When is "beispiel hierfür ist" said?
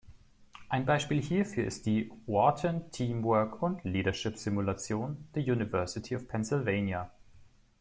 0.87-1.85